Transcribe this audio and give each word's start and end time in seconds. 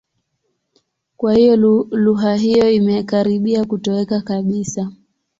Kwa 1.17 1.33
hiyo 1.35 1.55
lugha 1.91 2.35
hiyo 2.35 2.69
imekaribia 2.71 3.65
kutoweka 3.65 4.21
kabisa. 4.21 4.91